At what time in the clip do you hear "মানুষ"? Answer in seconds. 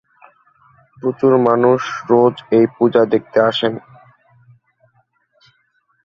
1.47-1.81